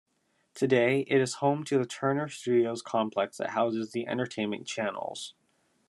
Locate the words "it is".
1.01-1.35